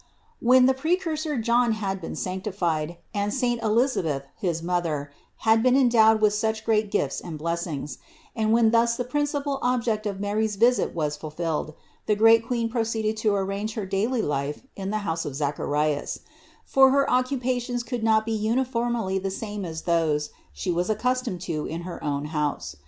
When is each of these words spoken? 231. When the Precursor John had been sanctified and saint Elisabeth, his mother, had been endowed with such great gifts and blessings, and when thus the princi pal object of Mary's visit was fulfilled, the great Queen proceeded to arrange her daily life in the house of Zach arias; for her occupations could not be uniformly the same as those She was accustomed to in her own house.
231. 0.39 0.49
When 0.53 0.65
the 0.65 0.73
Precursor 0.81 1.37
John 1.37 1.71
had 1.73 2.01
been 2.01 2.15
sanctified 2.15 2.97
and 3.13 3.31
saint 3.31 3.61
Elisabeth, 3.61 4.23
his 4.35 4.63
mother, 4.63 5.11
had 5.45 5.61
been 5.61 5.77
endowed 5.77 6.21
with 6.21 6.33
such 6.33 6.65
great 6.65 6.89
gifts 6.89 7.21
and 7.21 7.37
blessings, 7.37 7.99
and 8.35 8.51
when 8.51 8.71
thus 8.71 8.97
the 8.97 9.05
princi 9.05 9.43
pal 9.43 9.59
object 9.61 10.07
of 10.07 10.19
Mary's 10.19 10.55
visit 10.55 10.95
was 10.95 11.15
fulfilled, 11.15 11.75
the 12.07 12.15
great 12.15 12.43
Queen 12.47 12.67
proceeded 12.67 13.15
to 13.17 13.35
arrange 13.35 13.75
her 13.75 13.85
daily 13.85 14.23
life 14.23 14.63
in 14.75 14.89
the 14.89 14.97
house 15.05 15.23
of 15.23 15.35
Zach 15.35 15.59
arias; 15.59 16.21
for 16.65 16.89
her 16.89 17.07
occupations 17.07 17.83
could 17.83 18.03
not 18.03 18.25
be 18.25 18.33
uniformly 18.33 19.19
the 19.19 19.29
same 19.29 19.63
as 19.63 19.83
those 19.83 20.31
She 20.51 20.71
was 20.71 20.89
accustomed 20.89 21.41
to 21.41 21.67
in 21.67 21.81
her 21.81 22.03
own 22.03 22.25
house. 22.33 22.75